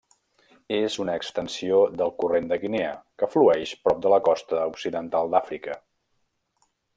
[0.75, 5.77] És una extensió del Corrent de Guinea, que flueix prop de la costa occidental d'Àfrica.